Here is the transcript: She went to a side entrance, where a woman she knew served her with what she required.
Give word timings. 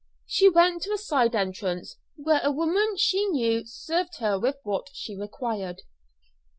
She 0.25 0.49
went 0.49 0.81
to 0.81 0.93
a 0.93 0.97
side 0.97 1.35
entrance, 1.35 1.97
where 2.15 2.41
a 2.43 2.51
woman 2.51 2.97
she 2.97 3.23
knew 3.25 3.67
served 3.67 4.15
her 4.15 4.39
with 4.39 4.55
what 4.63 4.87
she 4.93 5.15
required. 5.15 5.83